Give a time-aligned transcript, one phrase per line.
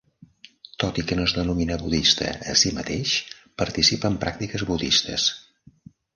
[0.83, 3.13] Tot i que no es denomina budista a si mateix,
[3.65, 5.29] participa en pràctiques budistes.